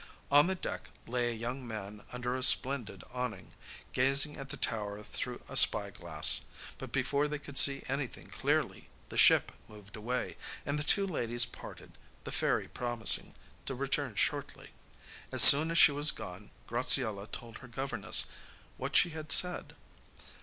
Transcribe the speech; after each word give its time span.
On 0.31 0.47
the 0.47 0.55
deck 0.55 0.89
lay 1.05 1.29
a 1.29 1.35
young 1.37 1.67
man 1.67 2.03
under 2.11 2.35
a 2.35 2.41
splendid 2.41 3.03
awning, 3.13 3.53
gazing 3.93 4.35
at 4.35 4.49
the 4.49 4.57
tower 4.57 5.03
through 5.03 5.43
a 5.47 5.55
spy 5.55 5.91
glass; 5.91 6.41
but 6.79 6.91
before 6.91 7.27
they 7.27 7.37
could 7.37 7.55
see 7.55 7.83
anything 7.87 8.25
clearly 8.25 8.89
the 9.09 9.17
ship 9.19 9.51
moved 9.67 9.95
away, 9.95 10.37
and 10.65 10.79
the 10.79 10.83
two 10.83 11.05
ladies 11.05 11.45
parted, 11.45 11.99
the 12.23 12.31
fairy 12.31 12.67
promising 12.67 13.35
to 13.67 13.75
return 13.75 14.15
shortly. 14.15 14.71
As 15.31 15.43
soon 15.43 15.69
as 15.69 15.77
she 15.77 15.91
was 15.91 16.09
gone 16.09 16.49
Graziella 16.65 17.27
told 17.27 17.59
her 17.59 17.67
governess 17.67 18.25
what 18.77 18.95
she 18.95 19.11
had 19.11 19.31
said. 19.31 19.75